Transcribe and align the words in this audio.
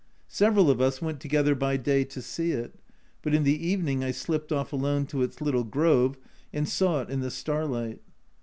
Several 0.29 0.71
of 0.71 0.81
us 0.81 0.99
went 0.99 1.19
together 1.19 1.53
by 1.53 1.77
day 1.77 2.03
to 2.05 2.23
see 2.23 2.53
it 2.53 2.73
but 3.21 3.35
in 3.35 3.43
the 3.43 3.63
evening 3.67 4.03
I 4.03 4.09
slipped 4.09 4.51
off 4.51 4.73
alone 4.73 5.05
to 5.05 5.21
its 5.21 5.41
little 5.41 5.63
grove 5.63 6.17
and 6.51 6.67
saw 6.67 7.01
it 7.03 7.11
in 7.11 7.19
the 7.19 7.29
starlight. 7.29 7.99